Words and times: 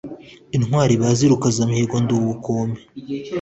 Intwari 0.57 0.93
bazi 1.01 1.25
Rukazamihigo 1.31 1.95
ndi 2.03 2.13
ubukombe 2.19 2.79